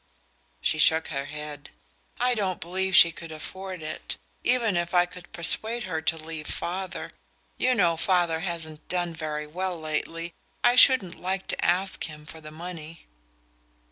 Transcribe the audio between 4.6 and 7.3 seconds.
if I could persuade her to leave father.